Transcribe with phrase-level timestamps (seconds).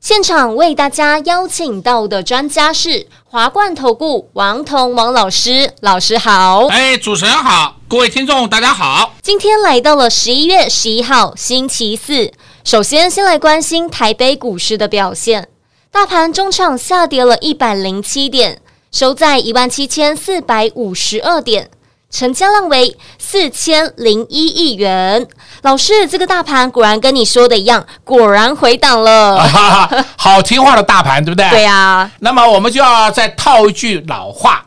[0.00, 6.68] 现场为大家邀请到的专家是华冠投顾王彤王老师，老师好。
[6.68, 9.12] 哎，主持人好，各位听众大家好。
[9.20, 12.32] 今天来到了十一月十一号星期四，
[12.62, 15.48] 首先先来关心台北股市的表现，
[15.90, 21.70] 大盘中场下跌了一百零七点，收在一万七千四百五十二点。
[22.10, 25.26] 成交量为四千零一亿元。
[25.62, 29.36] 老师，这个大盘果然跟你说的一样，果然回档了。
[29.36, 31.48] 啊、好听话的大盘，对不对？
[31.50, 32.10] 对呀、啊。
[32.20, 34.64] 那么我们就要再套一句老话：“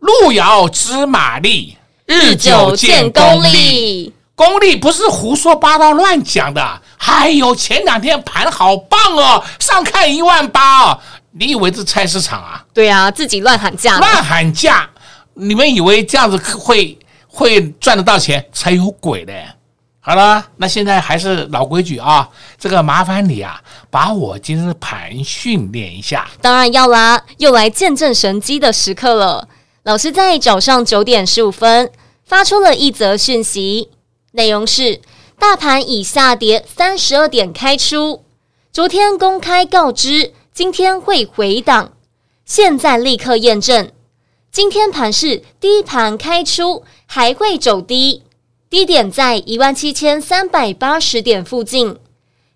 [0.00, 1.76] 路遥知马力，
[2.06, 6.80] 日久见功力。”功力不是胡说八道乱讲的。
[6.96, 11.00] 还有前两天盘好棒哦，上看一万八哦，
[11.32, 12.64] 你以为是菜市场啊？
[12.72, 14.88] 对呀、啊，自己乱喊价，乱喊价。
[15.34, 18.44] 你们以为这样子会会赚得到钱？
[18.52, 19.32] 才有鬼的！
[20.04, 26.28] 好了，那现在还是老规矩啊，这个麻烦你啊，把我今天的盘训练一下。
[26.40, 29.48] 当然要啦，又来见证神机的时刻了。
[29.84, 31.90] 老师在早上九点十五分
[32.24, 33.90] 发出了一则讯息，
[34.32, 35.00] 内容是：
[35.38, 38.24] 大盘已下跌三十二点开出，
[38.72, 41.92] 昨天公开告知今天会回档，
[42.44, 43.90] 现在立刻验证。
[44.52, 48.22] 今天盘是低盘开出，还会走低，
[48.68, 51.96] 低点在一万七千三百八十点附近。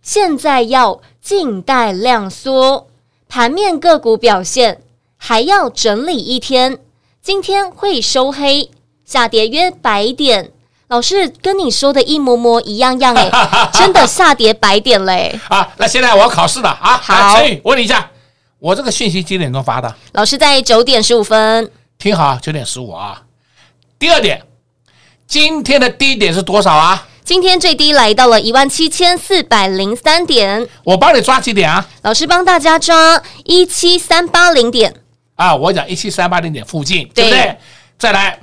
[0.03, 2.89] 现在要静待量缩，
[3.31, 4.83] 盘面个股表现
[5.17, 6.79] 还要整理一天。
[7.23, 8.71] 今天会收黑，
[9.07, 10.53] 下跌约百点。
[10.89, 13.31] 老师跟你说的一模模一样样诶，
[13.73, 15.41] 真的下跌百点嘞！
[15.49, 16.99] 啊，那现在我要考试了啊！
[16.99, 18.11] 好，陈宇，问你一下，
[18.59, 19.97] 我这个讯息几点钟发的？
[20.13, 21.71] 老师在九点十五分。
[21.99, 23.23] 听好，九点十五啊。
[23.99, 24.43] 第二点，
[25.27, 27.07] 今天的低点是多少啊？
[27.25, 30.69] 今天最低来到了一万七千四百零三点。
[30.85, 31.87] 我帮你抓几点啊？
[32.03, 34.95] 老师帮大家抓一七三八零点。
[35.37, 37.59] 啊，我讲一七三八零点附近，对，对不对？
[37.99, 38.39] 再来，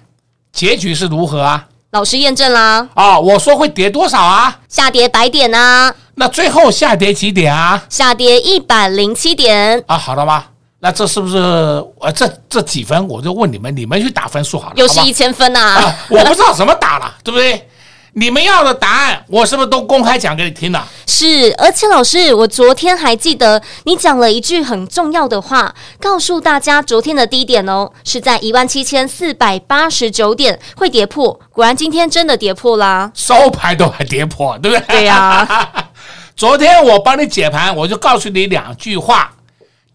[0.51, 1.67] 结局是如何啊？
[1.91, 2.89] 老师验证啦。
[2.95, 4.59] 啊，我说会跌多少啊？
[4.67, 5.93] 下跌百点啊。
[6.15, 7.85] 那最后下跌几点啊？
[7.87, 9.83] 下跌一百零七点。
[9.87, 10.45] 啊，好了吗？
[10.83, 15.95] 那这是不是呃，这这几分我就问你们，你们去打分数好了，又是一千分呐、啊啊！
[16.09, 17.69] 我不知道怎么打了，对不对？
[18.15, 20.85] 你们要的答案，我是不是都公开讲给你听了？
[21.07, 34.97] 是，而且老师，我昨天还记得你讲了一句很重要的话，告诉大家昨天的低点哦，是在一万七千四百八十九点会跌破，果然今天真的跌破啦，收盘都还跌破，对不对？
[34.97, 35.85] 对呀、啊。
[36.35, 39.31] 昨天我帮你解盘，我就告诉你两句话，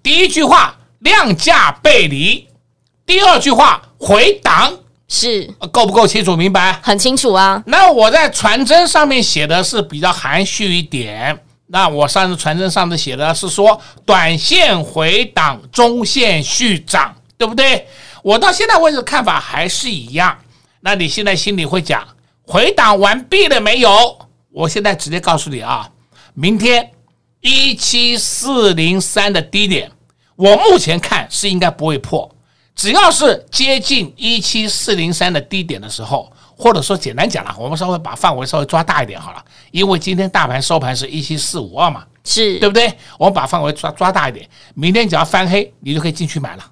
[0.09, 0.75] 第一句话。
[1.01, 2.49] 量价背离，
[3.07, 4.77] 第二句话回档
[5.07, 6.73] 是够不够清楚明白？
[6.83, 7.63] 很清楚啊。
[7.67, 11.41] 那我在传真上面写的是比较含蓄一点。
[11.69, 17.87] 那我上次传真上次写的是说短线回档，中线续涨，对不对？
[18.25, 20.37] 我到现在为止看法还是一样。
[20.81, 22.05] 那你现在心里会讲
[22.43, 24.19] 回档完毕了没有？
[24.51, 25.89] 我现在直接告诉你啊，
[26.35, 26.91] 明天
[27.41, 29.93] 一七四零三的低点。
[30.39, 32.31] 我目前看是应该不会破，
[32.77, 42.97] 只要是接近一七四零三的低点的时候，或者说简单讲了，我们稍微把范围稍微抓大一点好了，因为今天大盘收盘是一七四五二嘛，是对不对？
[43.19, 46.65] 我们把范围抓抓大一点，明天只要翻黑，你就可以进去买了。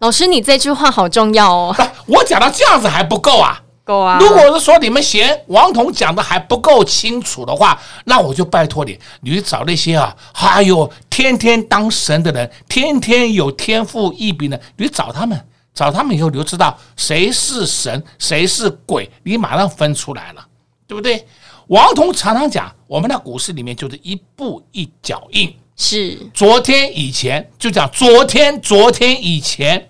[0.00, 1.76] 老师，你这句话好重要哦。
[2.08, 3.61] 我讲到这样子还不够啊。
[3.84, 4.18] 够啊！
[4.20, 15.38] 如果是说你们嫌王彤讲的还不够清楚的话，那我就拜托你，你去找那些啊，哎呦天天当神的人，天天有天赋异禀的，你去找他们，
[15.74, 20.46] 找他们以后你就知道谁是神，谁是鬼，你马上分出来了，
[20.86, 21.26] 对不对？
[21.68, 29.88] 王彤常常讲，我们的股市里面就是一步一脚印，是昨天以前就讲昨天，昨天以前。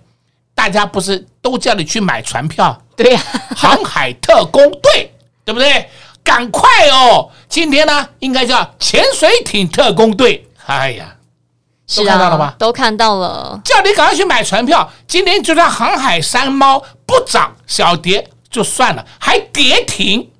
[0.55, 2.81] 大家不是都叫你去买船票？
[2.97, 3.21] 对呀，
[3.57, 5.13] 航海特工队，
[5.45, 5.91] 对不对？
[6.25, 7.29] 赶快哦！
[7.49, 10.49] 今天呢，应该叫潜水艇特工队。
[10.67, 11.17] 哎呀，
[11.97, 12.55] 都看到了吧？
[12.57, 13.61] 都看到了。
[13.65, 14.89] 叫你赶快去买船票。
[15.09, 20.31] 今天就算航海山猫不涨小跌就算了，还跌停，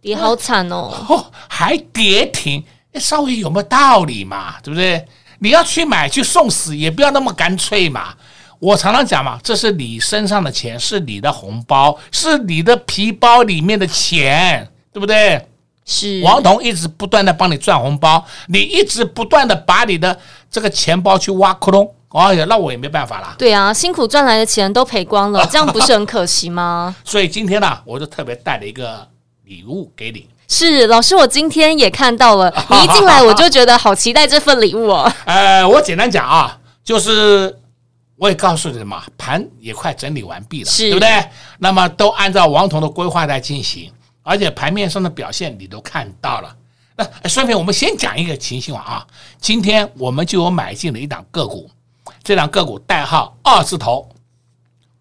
[0.00, 0.94] 跌好惨哦！
[1.08, 4.54] 哦，还跌停，稍微有没有道理嘛？
[4.62, 5.04] 对不对？
[5.40, 8.14] 你要去买去送死，也不要那么干脆嘛。
[8.60, 15.46] 我常常讲嘛，这是你身上的钱，是你的红包，是你的皮包里面的钱，对不对？
[15.86, 20.16] 是王彤一直不断的帮你赚红包，你一直不断的把你的
[20.50, 23.34] 这个钱包去挖窟窿，哎呀，那我也没办法啦。
[23.38, 26.94] 对啊，辛苦赚来的钱都赔光了， 这样不是很可惜吗？
[27.02, 29.08] 所以今天呢，我就特别带了一个
[29.46, 30.28] 礼物给你。
[30.46, 35.12] 是老师，我今天也看到了， 你一进来我就觉得好期待这份礼物哦。
[35.24, 37.56] 呃，我简单讲啊，就是。
[38.20, 41.26] 我也告诉你了嘛，盘也快整理完毕了，对不对？
[41.58, 43.90] 那么都按照王彤的规划在进行，
[44.22, 46.54] 而且盘面上的表现你都看到了。
[46.96, 49.06] 那顺便我们先讲一个情形啊，
[49.38, 51.70] 今天我们就有买进了一档个股，
[52.22, 54.06] 这档个股代号二字头，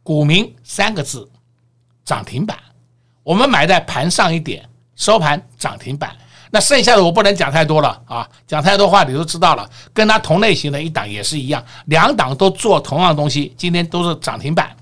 [0.01, 1.29] 股名三个字，
[2.05, 2.57] 涨停板。
[3.21, 6.15] 我们买在盘上一点，收盘涨停板。
[6.51, 9.69] 那剩下的我不能讲太多了啊，讲太多话你都知道了。
[9.93, 14.75] 跟它同类型的一档也是一样，两档都做同样的东西，今天都是涨停板。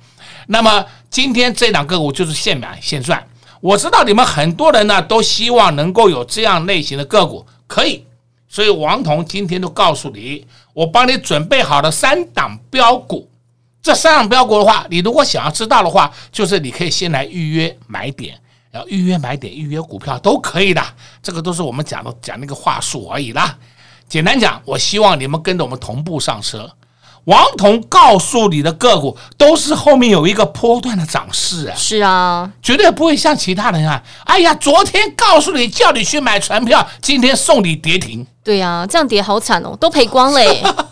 [0.48, 3.22] 那么今天这档个股就是现买现赚。
[3.60, 8.06] 我知道你们很多人呢都希望能够有这样类型的个股，可以。
[8.48, 13.30] 所以王彤今天都告诉你，我帮你准备好了三档标股。
[13.82, 18.40] 这三档标股的话，你如果想要知道的话，就是你可以先来预约买点。
[18.72, 20.84] 要预约买点、预约股票都可以的，
[21.22, 23.56] 这个都是我们讲的讲那个话术而已啦。
[24.10, 26.72] 简单讲，我希望你们跟着我们同步上车。
[27.26, 34.02] 王彤告诉你的个股都是后面有一个波段的涨势啊，是啊，绝对不会像其他人啊。
[34.24, 38.26] 哎呀，昨天告诉你叫你去买船票，今天送你跌停。
[38.46, 40.64] 对呀、啊，这样跌好惨哦，都赔光嘞。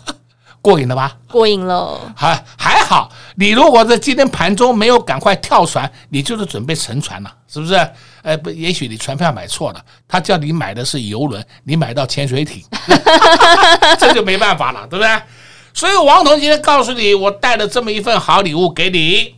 [0.66, 1.16] 过瘾了吧？
[1.30, 3.08] 过瘾了，还还好。
[3.36, 7.74] 你如果在今天盘中没有赶快跳船，你就是准备沉船了，是不是？
[8.22, 12.64] 呃，不，也许你船票买错了，他叫你买的是游轮，你买到潜水艇，
[13.96, 15.22] 这就没办法了，对不对？
[15.72, 19.36] 所以王彤今天告诉你，我带了这么一份好礼物给你，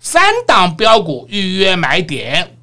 [0.00, 2.55] 三档标股预约买点。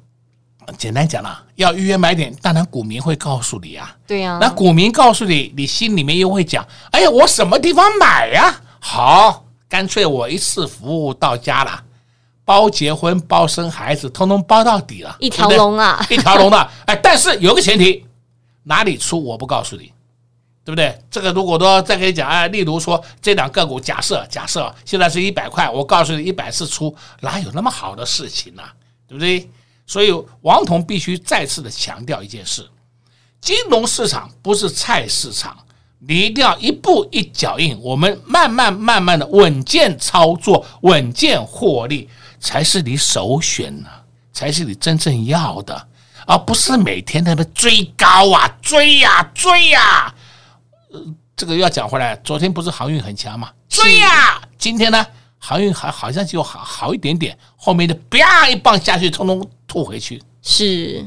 [0.78, 3.94] 简单讲啦，要预约买点，当然股民会告诉你啊。
[4.06, 8.60] 对呀、啊，那股民告诉你，你心里面又会讲：哎呀，我什么地方买呀？
[8.80, 11.82] 好，干脆我一次服务到家了，
[12.44, 16.70] 包结婚、包生孩子，通通包到底了，一条龙啊，一条龙的。
[16.86, 18.04] 哎，但是有个前提，
[18.62, 19.92] 哪里出我不告诉你，
[20.64, 20.98] 对不对？
[21.10, 28.72] 这个如果说再给你讲，哎，例如说这两个股，假设假设现在是一百块，我告诉你一百次出，哪有那么好的事情呢、啊？
[29.06, 29.48] 对不对？
[29.86, 30.10] 所以
[30.42, 32.68] 王彤必须再次的强调一件事：
[33.40, 35.56] 金融市场不是菜市场，
[35.98, 42.08] 你一定要一步一脚印，我们慢慢慢慢的稳健操作，稳健获利
[42.40, 43.88] 才是你首选呢，
[44.32, 45.88] 才是你真正要的，
[46.26, 50.14] 而不是每天在那追高啊，追呀追呀。
[50.92, 51.00] 呃，
[51.36, 53.50] 这个要讲回来，昨天不是航运很强吗？
[53.68, 55.06] 追呀，今天呢？
[55.46, 60.18] 航运还好像就好好一点点，后面的啪一棒下去，通通吐回去。
[60.40, 61.06] 是，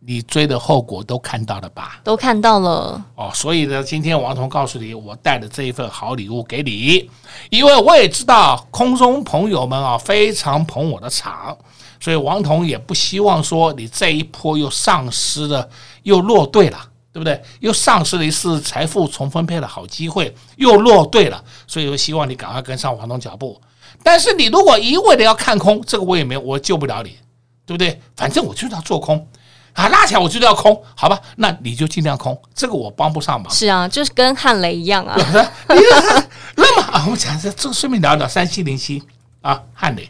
[0.00, 2.00] 你追的后果都看到了吧？
[2.02, 3.04] 都看到了。
[3.14, 7.10] 哦，所以呢，今天王彤告诉你，我带的这一份好礼物给你，
[7.50, 11.54] 因为我也知道空中朋友们啊非常捧我的场，
[12.00, 15.68] 所以王彤也不希望说你这一波又丧失了，
[16.04, 16.78] 又落队了。
[17.12, 17.40] 对不对？
[17.60, 23.56] 又丧失了一次财富重分配的好机会，又落队了，所以我希望你赶快跟上王彤脚步。
[24.04, 27.18] 但是你如果一味的要看空，这个我也没有，我救不了你，
[27.66, 28.00] 对不对？
[28.14, 29.26] 反正我就是要做空
[29.72, 31.18] 啊，拉起来我就要空，好吧？
[31.36, 33.50] 那你就尽量空，这个我帮不上忙。
[33.50, 35.16] 是啊，就是跟汉雷一样啊。
[36.54, 39.02] 那么啊，我们讲这这顺便聊聊三七零七
[39.40, 40.08] 啊，汉雷。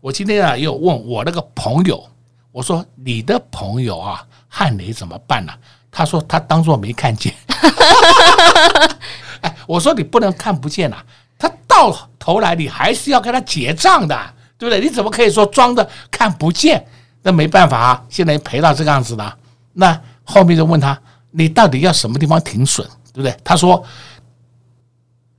[0.00, 2.04] 我今天啊，又问我那个朋友，
[2.50, 5.58] 我说你的朋友啊，汉雷怎么办呢、啊？
[5.94, 7.34] 他说他当做没看见，
[9.42, 11.04] 哎，我说你不能看不见呐、啊，他
[11.72, 14.14] 到头来你还是要跟他结账的，
[14.58, 14.78] 对不对？
[14.78, 16.86] 你怎么可以说装的看不见？
[17.22, 19.34] 那没办法啊，现在赔到这个样子了。
[19.72, 21.00] 那后面就问他，
[21.30, 23.34] 你到底要什么地方停损，对不对？
[23.42, 23.82] 他说，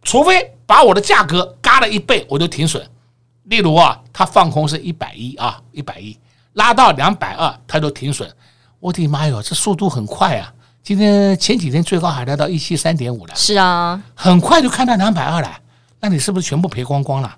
[0.01, 2.83] 除非把我的价格嘎了一倍，我就停损。
[3.43, 6.17] 例如啊，他放空是一百一啊，一百一
[6.53, 8.27] 拉到两百二，他就停损。
[8.79, 10.51] 我的妈哟，这速度很快啊！
[10.81, 15.49] 今天前几天最高还来到一七三点五了，是啊，很快就看到两百二了。
[16.03, 17.33] 那你是不是全部赔光光了？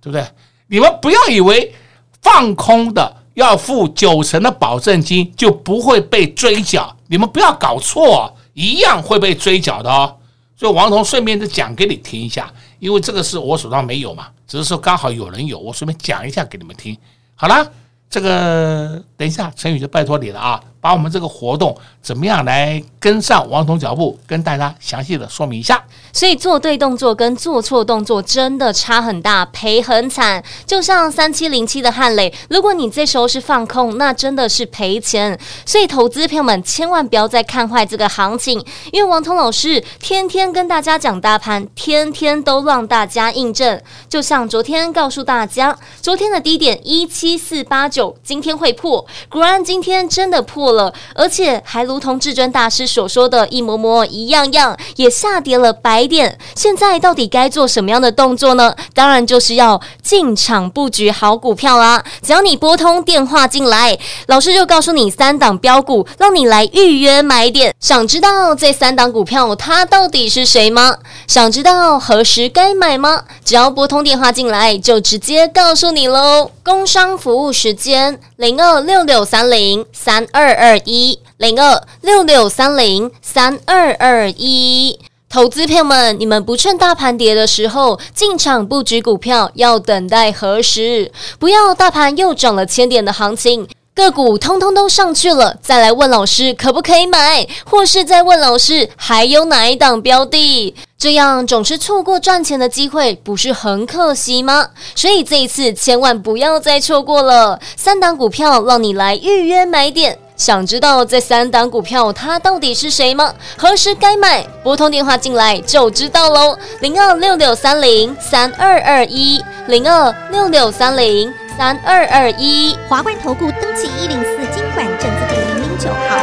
[0.00, 0.24] 对不对？
[0.68, 1.74] 你们不要以为
[2.22, 10.16] 放空的要付九成的保证金就不会被追缴，你们不要搞错，一样会被追缴的哦。
[10.56, 16.96] 所以王彤顺便就讲给你听一下，因为这个是我手上没有嘛，只是说刚好有人有，我顺便讲一下给你们听。
[17.34, 17.72] 好了。
[18.12, 20.60] 这个等一下，陈宇就拜托你了啊！
[20.80, 25.82] 把我们这个活动怎么样来跟上王彤脚步，跟大家详细的说明一下。
[26.12, 30.42] 所以做对动作跟做错动作真的差很大，赔很惨。
[30.66, 35.38] 就像三七零七的汉磊，如果你这时候是放空，那真的是赔钱。
[35.64, 43.80] 所以投资朋友们千万不要再看坏这个行情，因为王彤老师天天跟大家讲大盘，天天都让大家印证。
[44.08, 56.38] 就像昨天告诉大家，昨天的低点一七四八九，今天会破，果然今天真的破了，而且还如同至尊大师所说的一模模一样样，也下跌了百点。
[56.54, 58.74] 现在到底该做什么样的动作呢？
[58.94, 62.04] 当然就是要进场布局好股票啦！
[62.22, 67.74] 只要你拨通电话进来，老师就告诉你三档标股，让你来预约买点。
[67.80, 70.96] 想知道这三档股票它到底是谁吗？
[71.26, 73.24] 想知道何时该买吗？
[73.44, 76.50] 只要拨通电话进来，就直接告诉你喽。
[76.62, 85.00] 工商服务时间：零二六六三零三二二一，零二六六三零三二二一。
[85.26, 91.10] 投资朋友们，你们不趁大盘跌的时候进场布局股票，要等待何时？
[91.38, 100.74] 不要大盘又涨了千点的行情，个股通通都上去了，再来问老师可不可以买，或是再问老师还有哪一档标的？
[100.98, 104.68] 这样总是错过赚钱的机会，不是很可惜吗？
[104.94, 110.18] 所以这一次千万不要再错过了，三档股票让你来预约买点。
[110.40, 113.34] 想知道这三档股票它到底是谁吗？
[113.58, 114.42] 何时该买？
[114.62, 116.56] 拨通电话进来就知道喽。
[116.80, 122.74] 零二六六三零三二二一，零二六六三零三二二一。
[122.88, 126.16] 华冠投顾登记一零四经管证字第零零九号。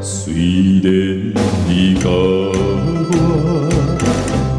[0.00, 0.32] 虽
[0.82, 0.90] 然
[1.68, 3.12] 你甲我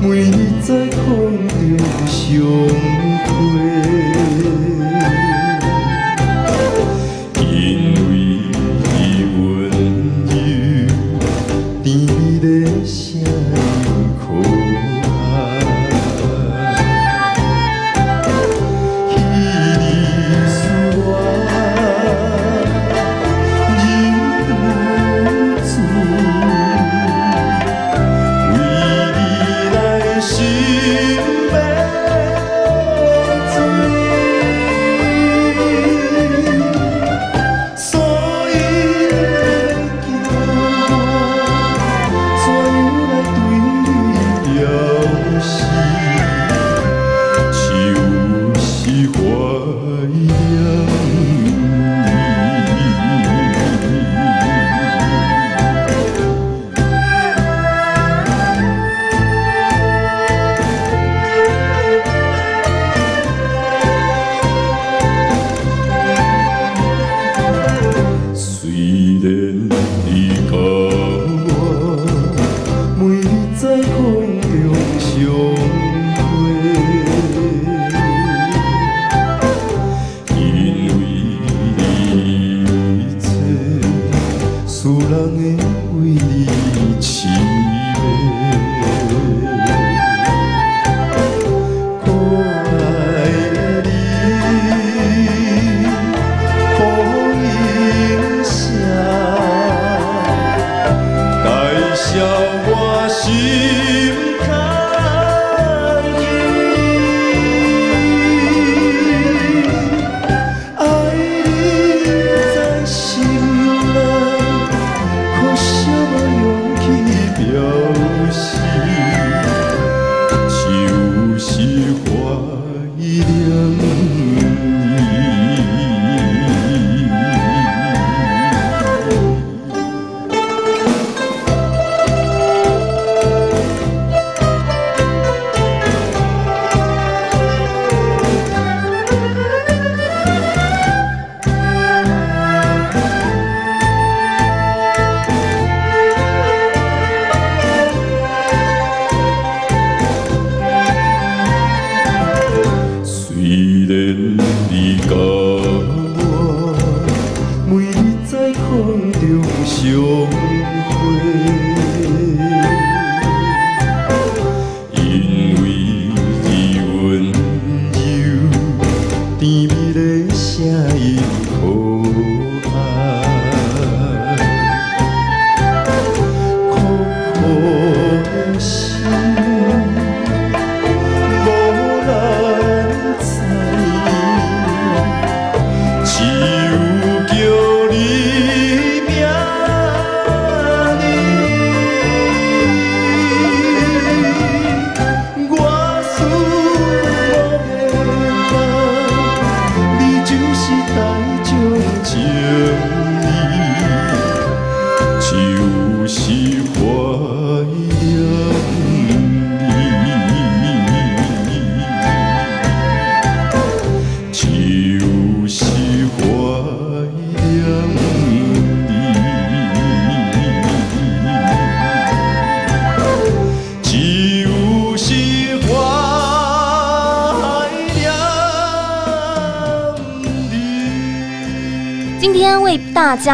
[0.03, 1.57] 每日在空中
[2.05, 2.98] 相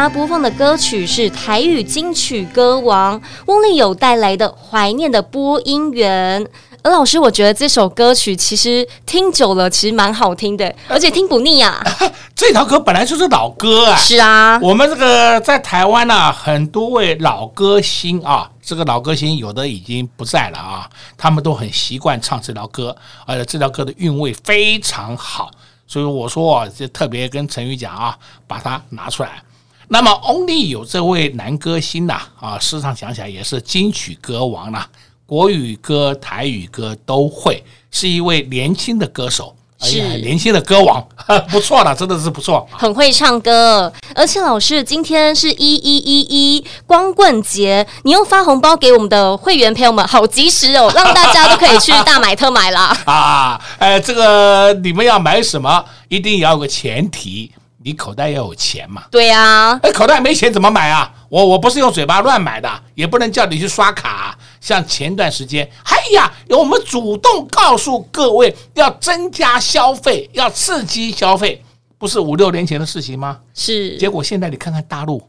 [0.06, 6.44] 家播放的歌曲是台语金曲歌王翁立友带来的《怀念的播音员》。
[6.80, 11.82] 而老师，我觉得这首歌曲其实听久了，其实蛮好听的， 而且听不腻呀、啊。
[12.36, 13.96] 这条歌本来就是老歌啊。
[13.96, 22.96] 是啊，我们这个在台湾呢、啊，很多位老歌星啊，这个老歌星有的已经不在了啊，他们都很习惯唱这条歌，
[23.26, 25.50] 而且这条歌的韵味非常好，
[25.88, 29.42] 所以我说啊，就特别跟陈宇讲啊，把它拿出来。
[29.88, 34.86] 那么 Only 有这位男歌星呐，啊，事实上想起来也是金曲歌王呐。
[35.26, 41.04] 国语歌、台语歌都会，是一位年轻的歌手，是年轻的歌王，
[41.50, 43.92] 不错了，真的是不错，很会唱歌。
[44.14, 52.96] 而且老师，今天是一一一一光棍节，你又发红包给我们的会员朋友们，好及时哦， 让大家都可以去大买特买啦。
[53.06, 53.60] 啊！
[53.78, 57.50] 哎，这个你们要买什么，一定要有个前提，
[57.86, 59.04] 你口袋要有钱嘛。
[59.12, 61.08] 对呀、啊，哎，口袋没钱怎么买啊？
[61.28, 64.36] 我我不是用嘴巴乱买的，也不能叫你去刷卡。
[64.60, 71.64] 像前段时间，哎呀，我们主动告诉各位要增加消费，要刺激消费，
[71.96, 73.38] 不是五六年前的事情吗？
[73.54, 73.96] 是。
[73.98, 75.22] 结果现在你看看大陆，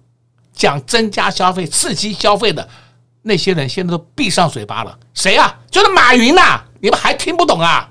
[0.52, 2.68] 讲增加消费、刺激消费的
[3.22, 4.98] 那些人，现在都闭上嘴巴了。
[5.14, 5.56] 谁啊？
[5.70, 6.66] 就是马云呐、啊！
[6.82, 7.88] 你们还听不懂啊？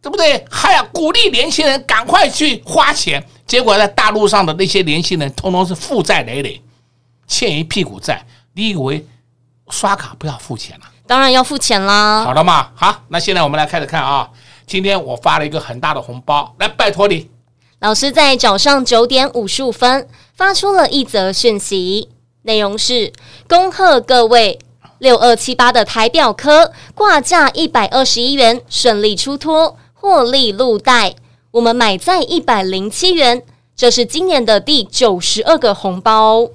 [0.00, 0.42] 对不对？
[0.50, 6.62] 还要鼓励年轻人赶快去花钱，结果在大陆上的那些年轻人，通通是负债累累，
[7.26, 8.24] 欠一屁股债。
[8.52, 9.04] 你以为？
[9.70, 12.24] 刷卡不要付钱了，当然要付钱啦。
[12.24, 14.30] 好了嘛，好，那现在我们来开始看啊。
[14.66, 17.28] 今天我发了一个很大的红包，来拜托你。
[17.80, 22.08] 老师在早上九点五十五分发出了一则讯息，
[22.42, 23.12] 内容是：
[23.46, 24.58] 恭贺各位
[24.98, 31.14] 六二七八的台表科挂价一百二十一元顺利出脱，获利入袋。
[31.50, 33.42] 我们买在一百零七元，
[33.74, 36.46] 这是今年的第九十二个红包。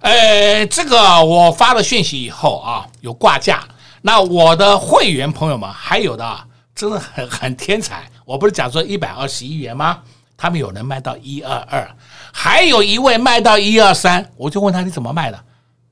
[0.00, 3.62] 呃，这个我发了讯息以后啊，有挂价。
[4.02, 6.44] 那我的会员朋友们还有的，啊
[6.74, 8.02] 真的很很天才。
[8.24, 10.00] 我不是讲说一百二十一元吗？
[10.36, 11.88] 他们有人卖到一二二，
[12.32, 14.28] 还有一位卖到一二三。
[14.36, 15.38] 我就问他你怎么卖的？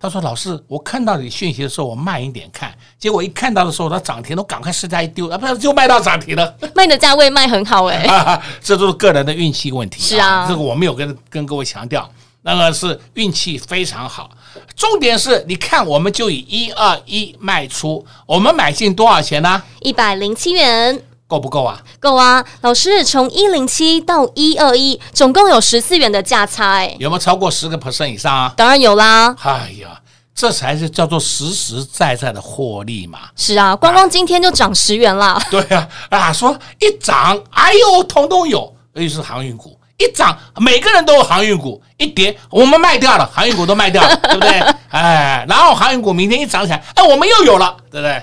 [0.02, 6.52] 他说老师，我看到你讯息的时候，我慢一点看，结果一看到的时候，他涨停了，我赶快市价一丢，啊，不就卖到涨停了。
[6.74, 10.02] 卖的价位卖很好哎、欸， 这都是个人的运气问题。
[10.02, 12.10] 是啊，这个我没有跟跟各位强调。
[12.44, 14.28] 那个是运气非常好，
[14.74, 19.62] 重点是你看，我们就以一二一卖出，我们买进多少钱呢？
[19.82, 21.00] 一百零七元，
[21.32, 21.80] 够不够啊？
[21.98, 22.44] 够啊！
[22.60, 28.52] 老师，从一零七到一二一，总共有十四元的价差，哎，有没有超过十个 percent 以上啊？
[28.54, 29.34] 当然有啦！
[29.42, 29.98] 哎呀，
[30.34, 33.20] 这才是叫做实实在在的获利嘛！
[33.34, 35.40] 是啊，光光今天就涨十元了。
[35.50, 39.78] 对啊，啊，说一涨，哎呦，统统有，尤其是航运股。
[39.96, 44.60] 一涨，每个人都有航运股；一跌，我们卖掉了，航运股都卖掉了，对不对？
[44.90, 48.22] 哎，然后航运股明天一涨起来，哎，我们又有了，对不对？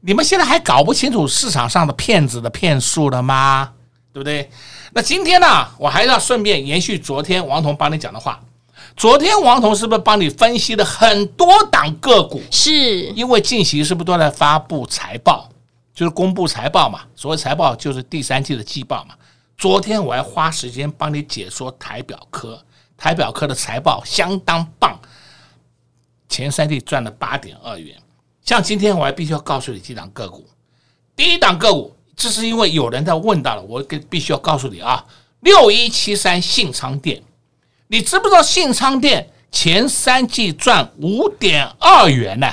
[0.00, 3.72] 你们现在还搞不清楚市场上的骗子的骗术了吗？
[4.12, 4.50] 对不对？
[4.92, 8.40] 那今天呢，我还要顺便延续昨天王彤帮你讲的话。
[8.96, 12.40] 昨天王彤是不是帮你分析了很多档个股？
[12.50, 15.48] 是，因为近期是不是都在发布财报，
[15.94, 17.00] 就是公布财报嘛？
[17.14, 19.14] 所谓财报就是第三季的季报嘛。
[19.56, 22.60] 昨天我还花时间帮你解说台表科，
[22.96, 24.98] 台表科的财报相当棒，
[26.28, 27.94] 前三季赚了八点二元。
[28.48, 30.48] 像今天我还必须要告诉你几档个股，
[31.14, 35.04] 第一档个股，这是因为有人在问到了，我跟必须要告诉你啊，
[35.40, 37.22] 六一七三信昌店，
[37.88, 42.46] 你知不知道信昌店前三季赚五点二元呢？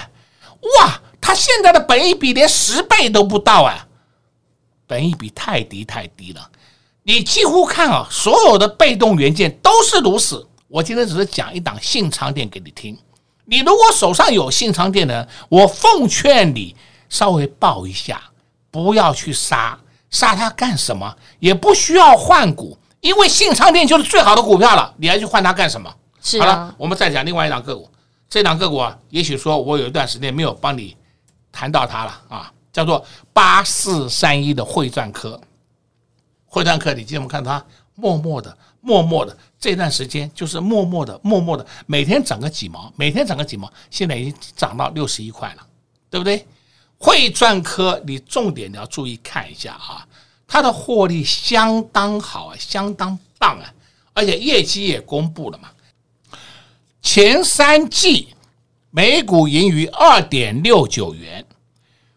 [0.82, 3.88] 哇，它现在的本益比连十倍都不到啊，
[4.86, 6.52] 本益比太低太低了。
[7.04, 10.46] 你几乎看啊，所有的被动元件都是如此。
[10.68, 12.98] 我今天只是讲一档信昌店给你听。
[13.46, 16.76] 你如果手上有信昌电的，我奉劝你
[17.10, 18.22] 稍微抱一下，
[18.72, 19.78] 不要去杀，
[20.10, 21.16] 杀它干什么？
[21.40, 24.94] 也不需要换股，因为信昌电就是最好的股票了。
[24.98, 25.94] 你还去换它干什么？
[26.22, 26.46] 是啊。
[26.46, 27.90] 好了，我们再讲另外一档个股。
[28.28, 30.98] 这档个股啊，也许说我有一段时间没有帮你
[31.52, 35.40] 谈到它了啊，叫做八四三一的汇钻科。
[36.56, 37.62] 汇钻科，你今天我们看它
[37.96, 45.68] 默默的、默默的这段时间，就是默默的、默默的，每天涨个几毛，每天涨个几毛，现在已经涨到六十一块了，
[46.10, 46.48] 对不对？
[46.98, 50.08] 汇钻科，你重点你要注意看一下啊，
[50.48, 53.74] 它的获利相当好啊，相当棒啊，
[54.14, 55.68] 而且业绩也公布了嘛，
[57.02, 58.30] 前三季
[58.92, 61.46] 每股盈余二点六九元，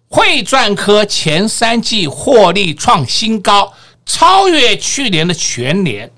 [0.07, 3.75] 汇钻科前三季获利创新高。
[4.09, 6.11] 超越去年的全年，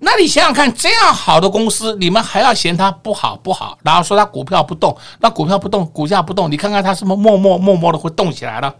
[0.00, 8.74] 那你想想看，这样好的公司，你们还要嫌它不好不好，然后说它股票不动，那股票不动，股价不动，你看看它是不是默默默默的会动起来了？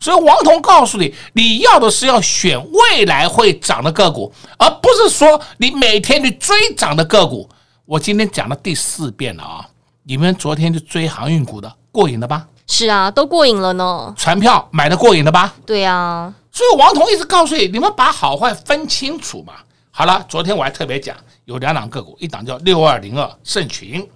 [0.00, 7.48] 所以王彤告诉你，你要的是要选未来会涨的个股，而不是说你每天去追涨的个股。
[7.84, 9.66] 我今天讲了第四遍了啊！
[10.04, 12.46] 你们昨天就追航运股的，过瘾了吧？
[12.66, 14.14] 是啊，都过瘾了呢。
[14.16, 15.52] 船票买的过瘾了吧？
[15.66, 16.32] 对啊。
[16.52, 19.54] 所以王彤一直告诉你，你们把好坏分清楚嘛。
[19.90, 24.08] 好了，昨天我还特别讲，有两档个股，一档叫六二零二盛群，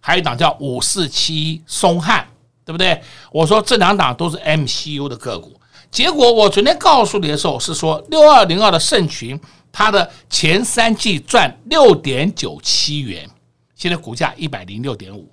[0.00, 2.26] 还有一档叫五四七一松汉。
[2.64, 3.02] 对不对？
[3.32, 5.52] 我说这两档都是 MCU 的个股，
[5.90, 9.38] 结果我昨天告诉你的时候是说六二零二的盛群，
[9.72, 13.28] 它的前三季赚六点九七元，
[13.74, 15.28] 现在股价一百零六点五。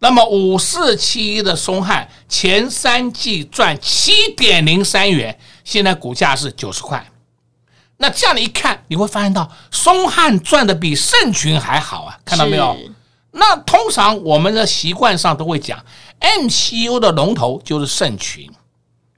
[0.00, 7.04] 那么五四七一的松汉前三季赚七点零三元，现在股价是九十块。
[7.96, 12.76] 那这样你一看，你会发现到松汉赚的比盛群还好啊，看到没有？
[13.30, 15.84] 那通常我们的习惯上都会讲
[16.20, 18.48] ，MCU 的龙头就是盛群。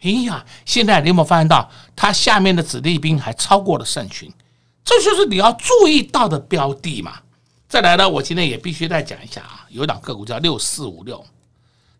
[0.03, 4.33] 哎呀，现在你有没有发现到它下面的子弟兵还超过了盛群？
[4.85, 7.15] 这就是你要注意到的标的嘛。
[7.69, 11.25] 再来呢，我今天也必须再讲一下啊，有一档个股叫六四五六，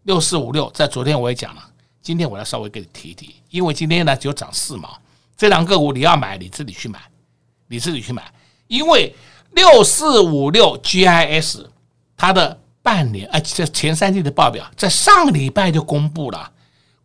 [0.05, 1.63] 六四五六，在昨天我也讲了，
[2.07, 4.97] 今天我要稍微给你提一提，因为今天呢只有涨四毛，
[5.37, 7.01] 这两个股你要买，你自己去买，
[7.67, 8.23] 你自己去买，
[8.69, 9.13] 因为
[9.55, 11.67] 六四五六 GIS。
[12.17, 16.49] 它的半年，哎，这前三季的报表在上个礼拜就公布了，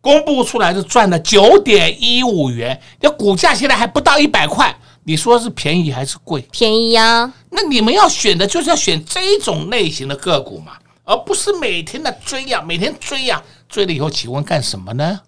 [0.00, 6.42] 公布出来是赚了九点一五元，那股价现在还不到一百块，你说是便宜还是贵？
[6.52, 7.32] 便宜呀！
[7.50, 15.18] 那你们要选的就是要选这种类型的个股嘛，而不是每天的追呀，每天追呀，追了以后，请问干什么呢？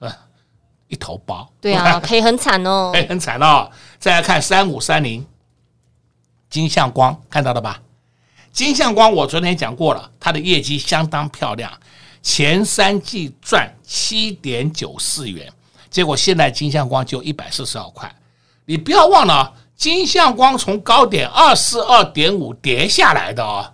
[0.00, 0.12] 呃，
[0.88, 1.48] 一头包。
[1.60, 3.70] 对啊， 赔很惨哦，赔很惨哦。
[4.00, 5.24] 再来看三五三零，
[6.50, 7.80] 金相光，看到了吧？
[8.52, 11.72] 金相光，我昨天讲过了，它的业绩相当漂亮，
[12.20, 15.50] 前三季赚七点九四元，
[15.88, 18.12] 结果现在金相光就一百四十二块。
[18.64, 23.72] 你不要忘了，金相光从高点二四二点五跌下来的哦，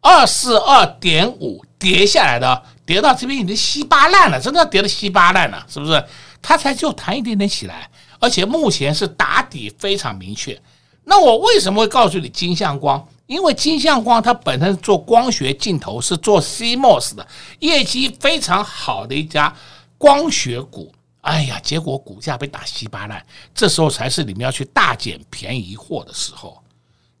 [0.00, 6.02] 二四二点五跌下来的，跌到这边已经稀巴烂了，真的跌得稀巴烂了，是不是？
[6.40, 10.58] 它才就弹一点点起来，而且目前是打底非常明确。
[11.04, 13.06] 那我为什么会告诉你金相光？
[13.26, 17.26] 因为金相光它本身做光学镜头，是做 CMOS 的，
[17.58, 19.52] 业绩非常好的一家
[19.98, 20.94] 光学股。
[21.22, 23.20] 哎呀，结果股价被打稀巴烂，
[23.52, 26.56] 这时候才是你们要去大捡便宜货的时候。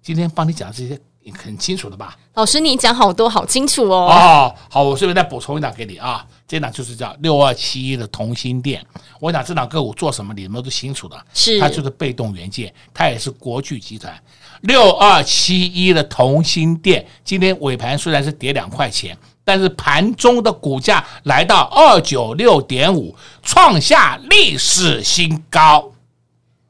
[0.00, 2.16] 今天帮你讲这些，你很清楚的吧？
[2.34, 4.06] 老师，你讲好多，好清楚哦。
[4.08, 6.24] 哦，好，我顺便再补充一档给你啊。
[6.46, 8.80] 这档就是叫六二七一的同心店。
[9.18, 11.16] 我讲这档个股做什么，你们都清楚的。
[11.34, 14.16] 是，它就是被动元件，它也是国巨集团。
[14.60, 23.12] 六二七一的同心店，今天尾盘虽然是跌两块钱，但是盘中的股价来到二九六点五，
[23.42, 25.90] 创下历史新高。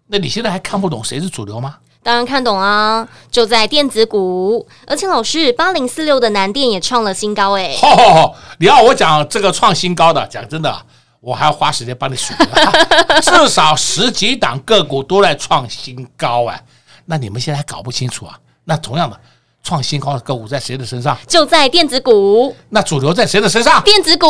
[0.06, 1.76] 那你现在还看不懂谁是主流吗？
[2.06, 7.76] 当然看懂啊，就在电子股，而且老师八零四六的南电也创了新高哎。
[7.80, 10.72] 好好好，你要我讲这个创新高的，讲真的，
[11.18, 12.32] 我还要花时间帮你数，
[13.20, 16.64] 至少十几档个股都在创新高哎。
[17.06, 18.38] 那你们现在还搞不清楚啊？
[18.62, 19.18] 那同样的，
[19.64, 21.18] 创新高的个股在谁的身上？
[21.26, 22.54] 就在电子股。
[22.68, 23.82] 那主流在谁的身上？
[23.82, 24.28] 电子股。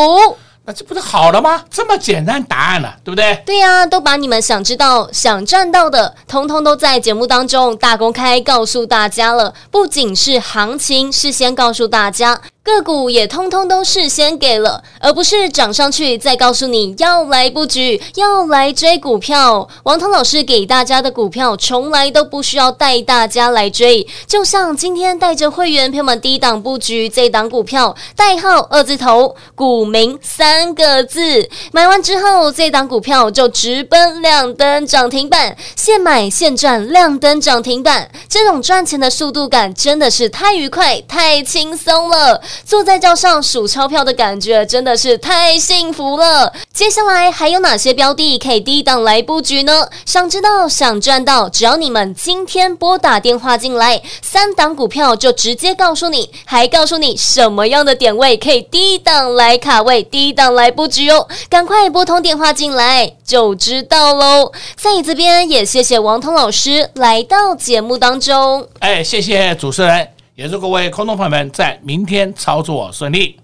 [0.67, 1.63] 那这不是好了吗？
[1.71, 3.41] 这么简单答案了，对不对？
[3.45, 9.53] 对呀，都把你们想知道、想赚到的，通通都在节目当中大公开告诉大家了。
[9.71, 12.41] 不仅是行情事先告诉大家。
[12.67, 19.65] 个股也通通都事先给了，而不是涨上去再告诉你要来布局，要来追股票。
[19.83, 42.41] 王涛老师给大家的股票从来都不需要带大家来追，就像今天带着会员朋友们低档布局这档股票，代号二字头，股名三个字，买完之后这档股票就直奔亮灯涨停板，现买现赚亮灯涨停板，这种赚钱的速度感真的是太愉快、太轻松了。
[42.65, 46.53] 坐在轿上数钞票的感觉真的是太幸福了。
[46.73, 49.89] 接下来还有哪些标的可以低档来布局呢？
[50.05, 61.27] 想知道、想赚到，只要你们今天拨打电话进来，三档股票就直接告诉你，还告诉你什么样的点位可以低档来卡位、低档来布局哦。
[61.49, 64.51] 赶快拨通电话进来就知道喽。
[64.75, 68.67] 在你这边也谢谢王彤老师来到节目当中。
[68.79, 70.16] 哎，谢谢主持人。
[70.37, 73.39] 也祝各位空投朋友们在明天操作顺利。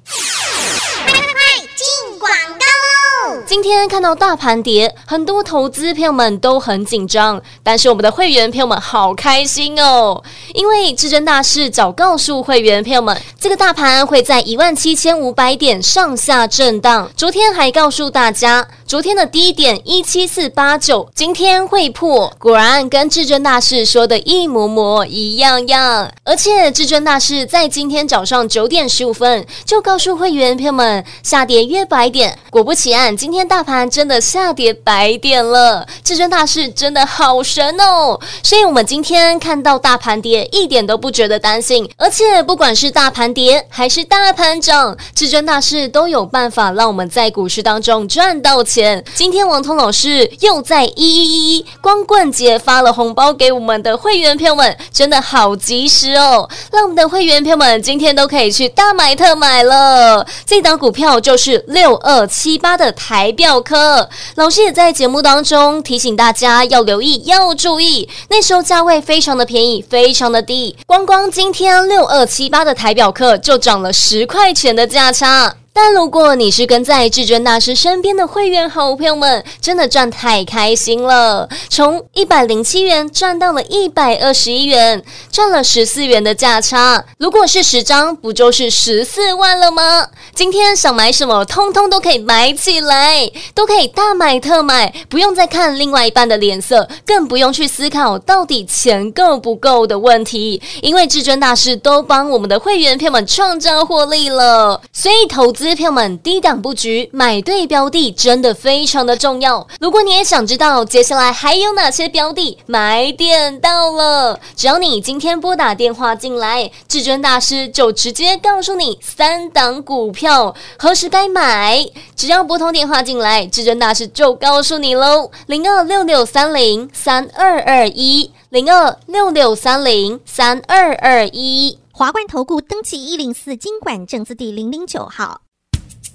[3.54, 10.24] 今天看到大盘跌，很多投资朋友们都很紧张，但是我们的会员朋友们好开心哦，
[10.56, 17.08] 因为至尊大师早告诉会员朋友们，这个大盘会在一万七千五百点上下震荡。
[17.16, 26.12] 昨天还告诉大家，昨天的低点一七四八九，今天会破，果然跟至尊大师说的一模模一样样。
[26.24, 32.39] 而且至尊大师在今天早上九点十五分就告诉会员朋友们，下跌约百点。
[32.50, 38.20] 果不其然，今天大盘真的下跌百点了，至尊大师真的好神哦！
[38.44, 41.90] 所以，我们今天看到大盘跌，一点都不觉得担心。
[41.98, 49.04] 而且，不管是大盘跌还是大盘涨，至尊大师都有办法让我们在股市当中赚到钱。
[49.16, 56.50] 今天，王通老师又在一一一光棍节发了红包给我们的会员朋友们，真的好及时哦！
[56.72, 60.26] 让我们的会员朋友们今天都可以去大买特买了。
[60.46, 62.28] 这档股票就是六二。
[62.34, 68.10] 七八的台台表课，老师也在节目当中提醒大家要留意，要注意。
[68.28, 75.56] 那时候价位非常的便宜，非常的低，光光今天六二七八的台表课就涨了十块钱的价差。
[75.76, 81.50] 但如果你是跟在至尊大师身边的会员好朋友们，真的赚太开心了！
[81.68, 87.04] 从一百零七元赚到了一百二十一元，赚了十四元的价差。
[87.18, 90.08] 如果是十张，不就是十四万了吗？
[90.36, 105.62] 今天想买什么，通通都可以买起来，都可以大买特买，不用再看另外一半的脸色，更不用去思考到底钱够不够的问题，因为至尊大师都帮我们的会员朋友们创造获利了，所以投资。
[105.63, 109.65] 资票们低档布局，买对标的真的非常的重要。
[109.80, 121.88] 如果你也想知道接下来还有哪些标的买点到了，只要你今天拨打电话进来，至尊大师就直接告诉你三档股票何时该买。
[122.13, 131.80] 只要拨通电话进来，至尊大师就告诉你喽：零二六六三零三二二一，零二六六三零三二二一。
[131.93, 135.39] 华冠投顾登记一零四金管证字第零零九号。